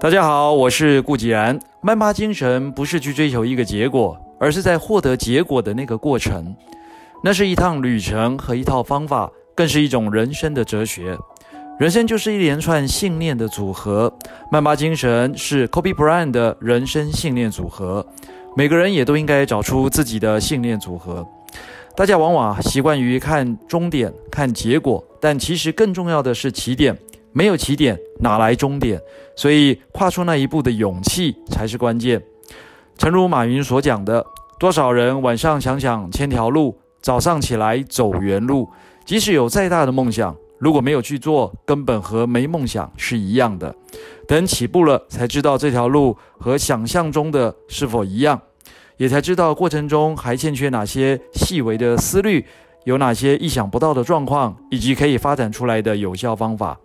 [0.00, 1.58] 大家好，我是顾继然。
[1.80, 6.54] 曼巴精神不是去追求一个结果，而是在获得结果的那个过程。
[7.24, 11.18] 那是一趟旅程和一套方法，更是一种人生的哲学。
[11.80, 14.12] 人生就是一连串信念的组合。
[14.52, 18.06] 曼巴精神是 Kobe Bryant 的人生信念组合。
[18.56, 21.26] 每个人也都应该找出自己的信念组合。
[21.96, 26.96] 大家往往习惯于看终点、看结果，但其实更重要的是起点。
[27.30, 29.00] 没有起点，哪来终点？
[29.36, 32.22] 所以跨出那一步的勇气才是关键。
[32.96, 34.24] 诚如马云所讲的，
[34.58, 38.68] 多少人晚上想想千条路，早上起来走原路。
[39.04, 43.74] 即使有再大的梦想，如果没有去做，根本和没梦想是一样的。
[44.26, 48.38] 等起步了，才知道这条路和想象中的是否一样，
[48.96, 52.44] 也才知道过程中还欠缺哪些细微的思虑，
[52.84, 56.78] 有哪些意想不到的状况，以及可以发展出来的有效方法。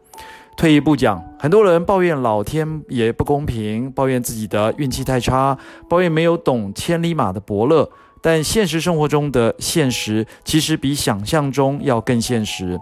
[0.55, 5.57] 退一步讲，很多人抱怨老天爷不公平，抱怨自己的运气太差，
[5.89, 7.89] 抱怨没有懂千里马的伯乐。
[8.21, 12.79] 但现实生活中的现实，其实比想象中要更现实。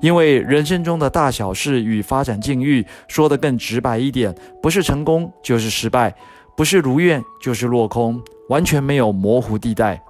[0.00, 6.14] 因为人生中的大小事与发展境遇，说得更直白一点，不是成功就是失败，
[6.56, 10.00] 不是如愿就是落空，完全没有模糊地带。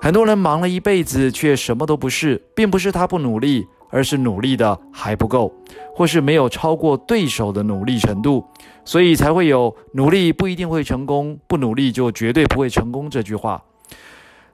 [0.00, 3.66] 很多人忙了一辈子，却什么都不是，并不是他不努力。
[3.92, 5.52] 而是努力的还不够，
[5.94, 8.44] 或是没有超过对手的努力程度，
[8.84, 13.62] 所以才会有“努力不一定会成功，不努力就绝对不会成功”这句话。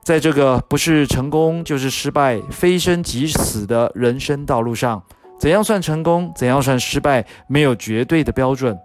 [0.03, 5.03] 在这个不是成功就是失败、非生即死的人生道路上，
[5.39, 8.77] 怎样算成功，怎样算失败，没有绝对的标准。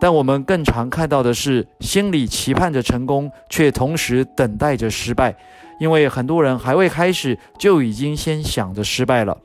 [0.00, 5.36] 但我们更常看到的是，心里期盼着成功，却同时等待着失败，
[5.80, 9.36] 因为很多人还未开始，就已经先想着失败了。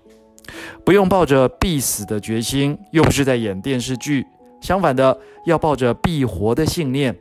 [0.84, 4.26] 不用抱着必死的决心，又不是在演电视剧。
[4.62, 7.14] 相反的，要抱着必活的信念，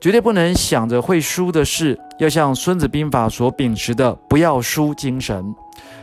[0.00, 1.98] 绝对不能想着会输的事。
[2.18, 5.54] 要像《孙子兵法》所秉持的“不要输”精神，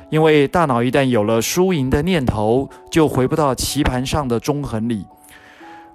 [0.09, 5.05] 因为大脑一旦有了输赢的念头，就回不到棋盘上的中横里，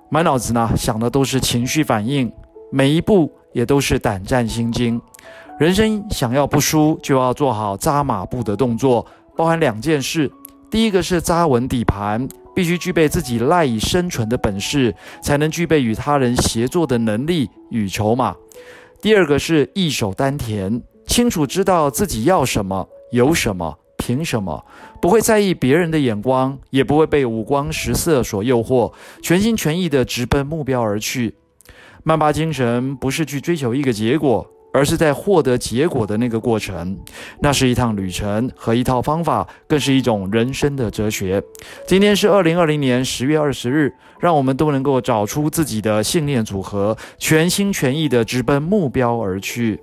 [0.09, 2.33] 满脑子呢想的都是情绪反应，
[2.73, 5.01] 每一步也都是胆战心惊。
[5.59, 9.05] 人生想要不输，就要做好扎马步的动作，
[9.37, 10.31] 包含两件事。
[10.71, 18.37] 第一个是扎稳底盘，必须具备自己赖以生存的本事，才能具备与他人协作的能力与筹码。
[19.01, 24.63] 第二个是易守丹田，清楚知道自己要什么、有什么、凭什么，
[25.01, 28.93] 不会在意别人的眼光，也不会被五光十色所诱惑，
[29.23, 31.37] 全心全意地直奔目标而去。
[32.03, 34.47] 曼巴精神不是去追求一个结果。
[34.79, 36.97] 而是在获得结果的那个过程，
[37.41, 41.43] 那是一趟旅程和一套方法，更是一种人生的哲学。
[41.85, 49.81] 今天是二零二零年十月二十日，让我们都能够找出自己的信念组合，全心全意地直奔目标而去。